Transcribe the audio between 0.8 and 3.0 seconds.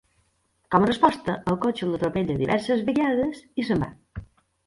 a resposta, el cotxe l'atropella diverses